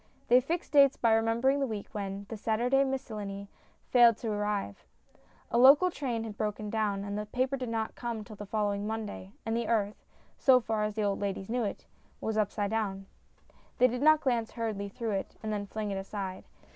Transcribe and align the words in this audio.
They 0.29 0.41
fixed 0.41 0.71
dates 0.71 0.97
by 0.97 1.13
remembering 1.13 1.59
the 1.59 1.67
week 1.67 1.89
when 1.91 2.25
The 2.29 2.35
Sunday 2.35 2.83
Miscellany 2.83 3.51
failed 3.91 4.17
to 4.17 4.31
arrive; 4.31 4.83
a 5.51 5.59
local 5.59 5.91
train 5.91 6.23
had 6.23 6.35
broken 6.39 6.71
down, 6.71 7.03
and 7.03 7.15
the 7.15 7.27
paper 7.27 7.55
did 7.55 7.69
not 7.69 7.93
come 7.93 8.23
till 8.23 8.35
the 8.35 8.47
following 8.47 8.87
Monday, 8.87 9.33
and 9.45 9.55
the 9.55 9.67
earth 9.67 10.03
so 10.39 10.59
far 10.59 10.81
as 10.85 10.95
the 10.95 11.03
old 11.03 11.19
ladies 11.19 11.49
knew 11.51 11.63
it 11.65 11.85
was 12.19 12.35
up 12.35 12.51
side 12.51 12.71
down. 12.71 13.05
They 13.77 13.85
did 13.87 14.01
not 14.01 14.21
glance 14.21 14.53
hurriedly 14.53 14.89
through 14.89 15.11
it 15.11 15.35
and 15.43 15.53
then 15.53 15.67
fling 15.67 15.91
it 15.91 15.97
aside. 15.99 16.45